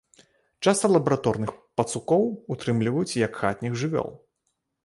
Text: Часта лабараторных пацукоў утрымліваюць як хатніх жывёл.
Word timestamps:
Часта 0.67 0.89
лабараторных 0.95 1.51
пацукоў 1.81 2.23
утрымліваюць 2.57 3.17
як 3.27 3.31
хатніх 3.43 3.73
жывёл. 3.83 4.09